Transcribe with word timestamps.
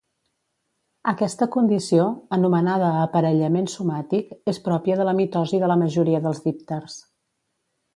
Aquesta 1.11 1.47
condició, 1.55 2.07
anomenada 2.39 2.89
aparellament 3.03 3.71
somàtic 3.77 4.35
és 4.55 4.63
pròpia 4.71 5.01
de 5.03 5.09
la 5.11 5.17
mitosi 5.23 5.65
de 5.67 5.75
la 5.75 5.81
majoria 5.87 6.27
dels 6.29 6.47
dípters. 6.51 7.03